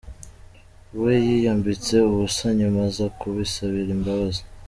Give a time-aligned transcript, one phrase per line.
[1.01, 4.41] We yiyambitse ubusa nyuma aza kubisabira imbabazi.